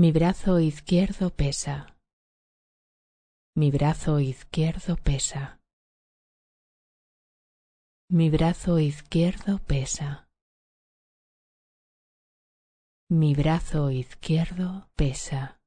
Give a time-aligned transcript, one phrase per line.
[0.00, 1.96] Mi brazo izquierdo pesa.
[3.56, 5.58] Mi brazo izquierdo pesa.
[8.08, 10.28] Mi brazo izquierdo pesa.
[13.10, 15.58] Mi brazo izquierdo pesa.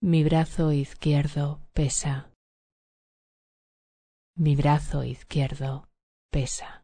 [0.00, 2.32] Mi brazo izquierdo pesa.
[4.38, 5.86] Mi brazo izquierdo
[6.32, 6.79] pesa.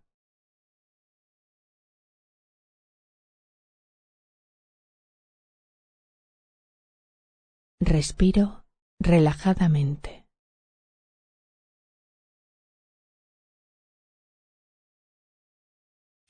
[7.80, 8.65] Respiro
[8.98, 10.27] relajadamente.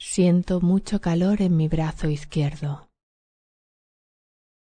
[0.01, 2.91] Siento mucho calor en mi brazo izquierdo.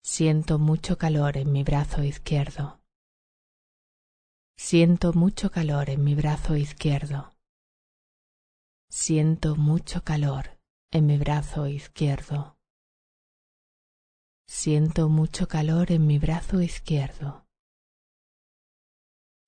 [0.04, 2.80] Siento mucho calor en mi brazo izquierdo.
[4.56, 7.34] Siento mucho calor en mi brazo izquierdo.
[8.88, 10.60] Siento mucho calor
[10.92, 12.55] en mi brazo izquierdo.
[14.48, 17.46] Siento mucho calor en mi brazo izquierdo.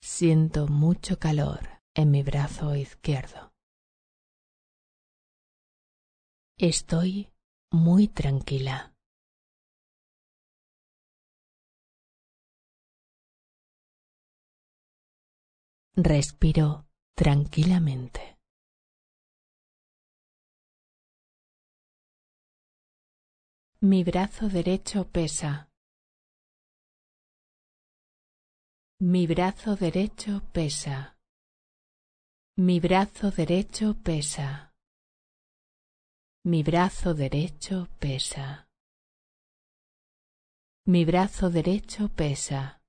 [0.03, 3.53] Siento mucho calor en mi brazo izquierdo.
[6.59, 7.31] Estoy
[7.71, 8.93] muy tranquila.
[15.95, 18.38] Respiro tranquilamente.
[23.81, 25.71] Mi brazo derecho pesa.
[29.01, 31.17] Mi brazo derecho pesa.
[32.56, 34.75] Mi brazo derecho pesa.
[36.45, 38.67] Mi brazo derecho pesa.
[40.89, 42.83] Mi brazo derecho pesa.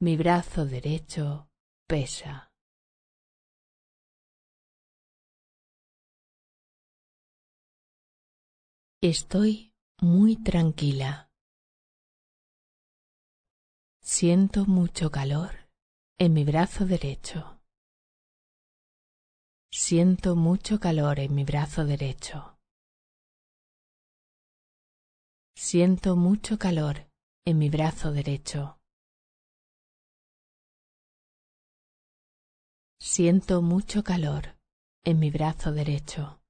[0.00, 1.48] Mi brazo derecho
[1.88, 2.53] pesa.
[9.06, 11.30] Estoy muy tranquila.
[14.00, 15.68] Siento mucho calor
[16.18, 17.60] en mi brazo derecho.
[19.70, 22.58] Siento mucho calor en mi brazo derecho.
[25.54, 27.06] Siento mucho calor
[27.44, 28.80] en mi brazo derecho.
[32.98, 34.56] Siento mucho calor
[35.04, 36.40] en mi brazo derecho.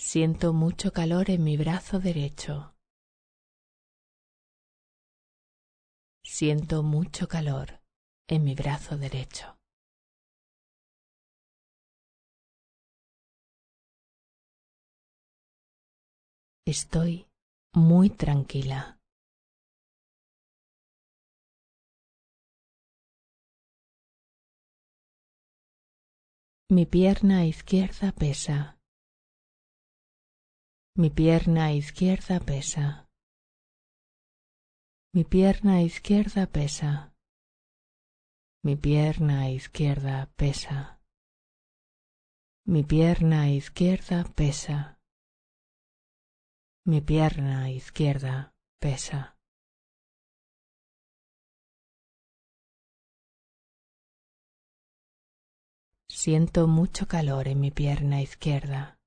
[0.00, 2.72] Siento mucho calor en mi brazo derecho.
[6.22, 7.80] Siento mucho calor
[8.28, 9.58] en mi brazo derecho.
[16.64, 17.26] Estoy
[17.74, 19.00] muy tranquila.
[26.70, 28.77] Mi pierna izquierda pesa.
[31.00, 33.08] Mi pierna izquierda pesa.
[35.14, 37.14] Mi pierna izquierda pesa.
[38.64, 41.00] Mi pierna izquierda pesa.
[42.66, 44.98] Mi pierna izquierda pesa.
[46.84, 49.38] Mi pierna izquierda pesa.
[56.10, 58.97] Siento mucho calor en mi pierna izquierda.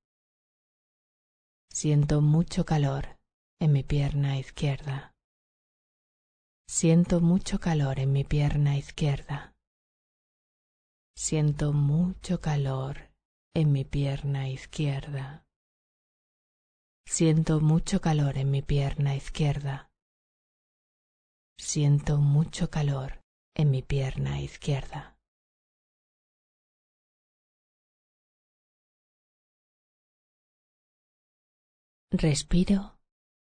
[1.73, 3.17] Siento mucho calor
[3.59, 5.15] en mi pierna izquierda.
[6.67, 9.55] Siento mucho calor en mi pierna izquierda.
[11.15, 13.11] Siento mucho calor
[13.55, 15.45] en mi pierna izquierda.
[17.07, 19.89] Siento mucho calor en mi pierna izquierda.
[21.57, 23.21] Siento mucho calor
[23.55, 25.10] en mi pierna izquierda.
[32.13, 32.99] Respiro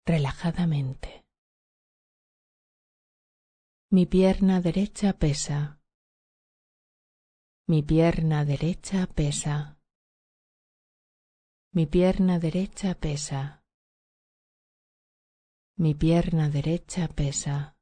[0.05, 1.25] relajadamente.
[3.89, 5.81] Mi pierna derecha pesa.
[7.67, 9.79] Mi pierna derecha pesa.
[11.73, 13.63] Mi pierna derecha pesa.
[15.77, 17.75] Mi pierna derecha pesa.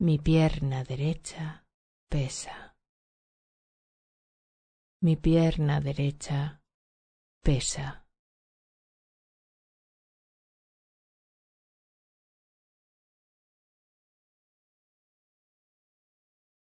[0.00, 1.68] Mi pierna derecha
[2.08, 2.76] pesa.
[5.02, 6.60] Mi pierna derecha
[7.44, 8.09] pesa.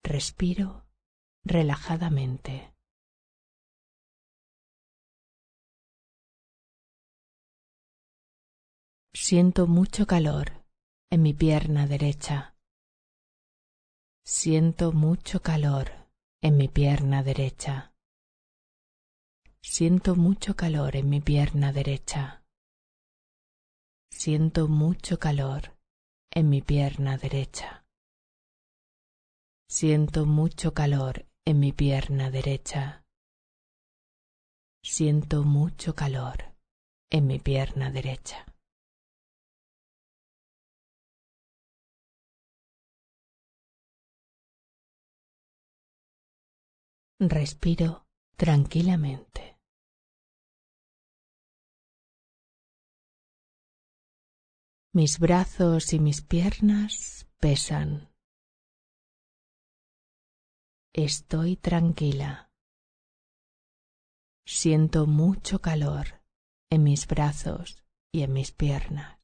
[0.09, 0.87] Respiro
[1.45, 2.75] relajadamente.
[9.13, 10.65] Siento mucho calor
[11.11, 12.55] en mi pierna derecha.
[14.25, 15.91] Siento mucho calor
[16.41, 17.93] en mi pierna derecha.
[19.61, 22.47] Siento mucho calor en mi pierna derecha.
[24.11, 25.77] Siento mucho calor
[26.31, 27.85] en mi pierna derecha.
[29.71, 33.05] Siento mucho calor en mi pierna derecha.
[34.83, 36.57] Siento mucho calor
[37.11, 38.47] en mi pierna derecha.
[47.21, 48.07] Respiro
[48.37, 49.59] tranquilamente.
[54.95, 58.08] Mis brazos y mis piernas pesan.
[61.01, 62.51] Estoy tranquila.
[64.45, 66.25] Siento mucho calor
[66.73, 69.21] en mis brazos y en mis piernas.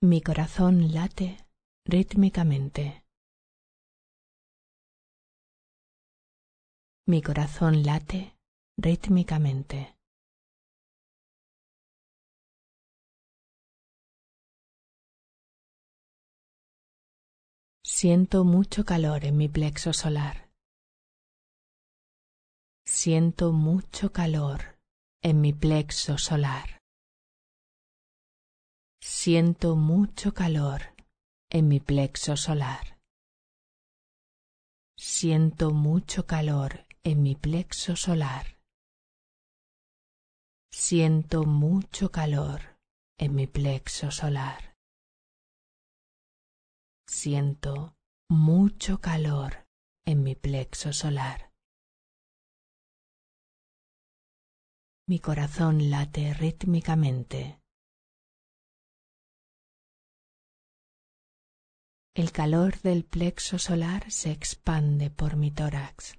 [0.00, 1.44] Mi corazón late
[1.84, 3.04] rítmicamente.
[7.08, 8.38] Mi corazón late
[8.78, 9.99] rítmicamente.
[18.02, 20.48] Siento mucho calor en mi plexo solar.
[22.86, 24.78] Siento mucho calor
[25.22, 26.80] en mi plexo solar.
[29.02, 30.80] Siento mucho calor
[31.50, 32.98] en mi plexo solar.
[34.96, 38.56] Siento mucho calor en mi plexo solar.
[40.72, 42.78] Siento mucho calor
[43.18, 44.69] en mi plexo solar.
[47.12, 47.96] Siento
[48.30, 49.66] mucho calor
[50.06, 51.52] en mi plexo solar.
[55.08, 57.60] Mi corazón late rítmicamente.
[62.14, 66.16] El calor del plexo solar se expande por mi tórax.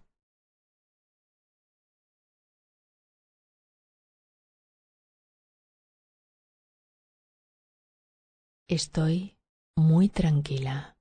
[8.68, 9.41] Estoy
[9.78, 10.98] muy tranquila.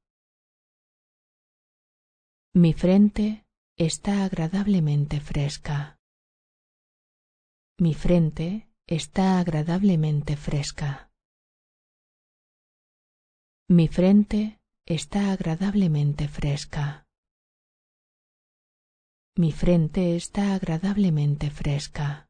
[2.54, 3.46] Mi frente
[3.76, 5.98] está agradablemente fresca.
[7.78, 11.10] Mi frente está agradablemente fresca.
[13.68, 17.06] Mi frente está agradablemente fresca.
[19.36, 22.28] Mi frente está agradablemente fresca.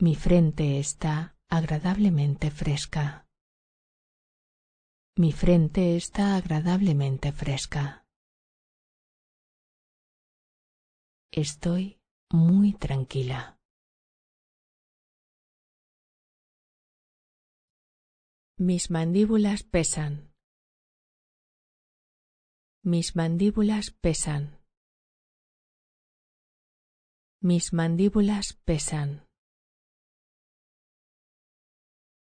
[0.00, 3.27] Mi frente está agradablemente fresca.
[5.20, 8.06] Mi frente está agradablemente fresca.
[11.32, 11.98] Estoy
[12.30, 13.58] muy tranquila.
[18.58, 20.32] Mis mandíbulas pesan.
[22.84, 24.64] Mis mandíbulas pesan.
[27.42, 29.26] Mis mandíbulas pesan.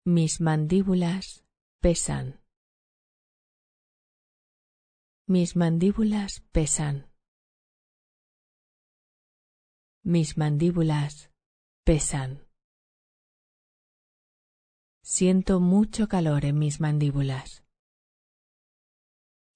[0.05, 1.44] Mis mandíbulas
[1.81, 2.41] pesan.
[5.28, 7.08] Mis mandíbulas pesan.
[10.02, 11.31] Mis mandíbulas
[11.84, 12.48] pesan.
[15.05, 17.64] Siento mucho calor en mis mandíbulas.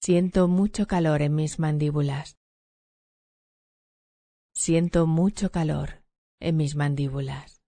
[0.01, 2.37] Siento mucho calor en mis mandíbulas.
[4.53, 6.01] Siento mucho calor
[6.39, 7.61] en mis mandíbulas.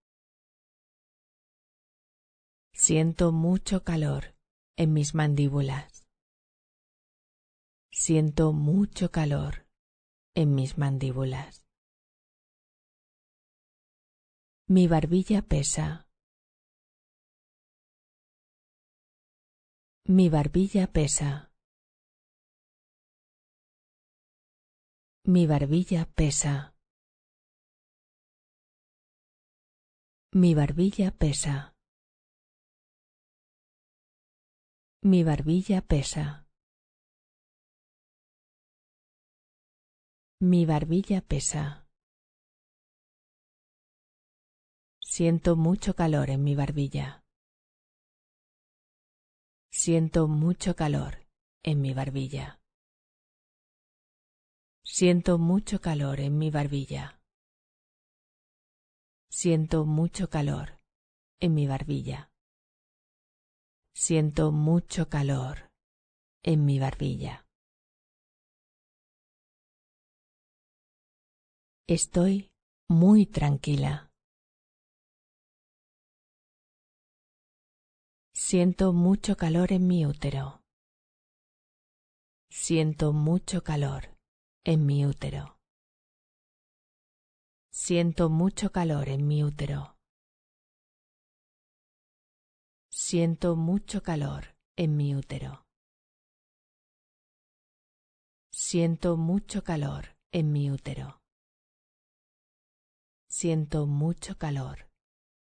[2.72, 4.34] Siento mucho calor
[4.76, 5.89] en mis mandíbulas.
[8.02, 9.66] Siento mucho calor
[10.34, 11.66] en mis mandíbulas.
[14.68, 16.08] Mi barbilla pesa.
[20.06, 21.52] Mi barbilla pesa.
[25.26, 26.74] Mi barbilla pesa.
[30.32, 31.74] Mi barbilla pesa.
[35.02, 36.49] Mi barbilla pesa.
[40.42, 41.86] Mi barbilla pesa.
[44.98, 47.26] Siento mucho calor en mi barbilla.
[49.70, 51.26] Siento mucho calor
[51.62, 52.58] en mi barbilla.
[54.82, 57.20] Siento mucho calor en mi barbilla.
[59.28, 60.80] Siento mucho calor
[61.38, 62.32] en mi barbilla.
[63.92, 65.70] Siento mucho calor
[66.42, 67.49] en mi barbilla.
[71.90, 72.52] Estoy
[72.88, 74.12] muy tranquila.
[78.32, 80.62] Siento mucho calor en mi útero.
[82.48, 84.16] Siento mucho calor
[84.64, 85.58] en mi útero.
[87.72, 89.96] Siento mucho calor en mi útero.
[92.92, 95.66] Siento mucho calor en mi útero.
[98.52, 101.19] Siento mucho calor en mi útero.
[103.32, 104.90] Siento mucho calor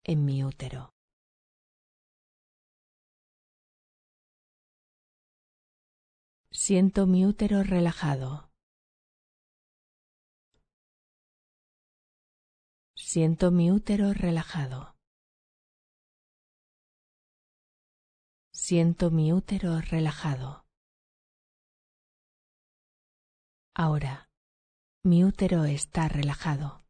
[0.02, 0.90] en mi útero.
[6.50, 8.50] Siento mi útero relajado.
[12.97, 14.97] Siento mi útero relajado.
[18.52, 20.66] Siento mi útero relajado.
[23.73, 24.28] Ahora,
[25.04, 26.88] mi útero está relajado.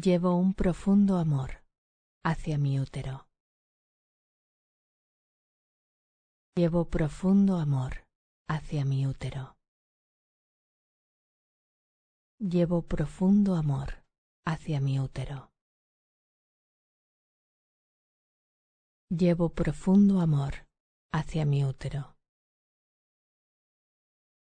[0.00, 1.64] Llevo un profundo amor
[2.24, 3.26] hacia mi útero.
[6.54, 8.06] Llevo profundo amor
[8.48, 9.56] hacia mi útero.
[12.38, 14.04] Llevo profundo amor
[14.46, 15.50] hacia mi útero.
[19.10, 20.68] Llevo profundo amor
[21.12, 22.14] hacia mi útero.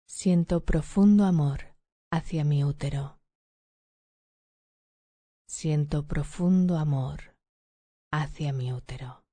[0.08, 1.76] Siento profundo amor
[2.10, 3.23] hacia mi útero.
[5.56, 7.36] Siento profundo amor
[8.12, 9.24] hacia mi útero.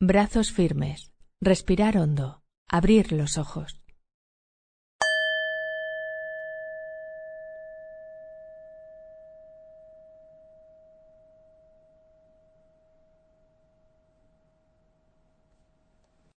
[0.00, 3.87] Brazos firmes, respirar hondo, abrir los ojos.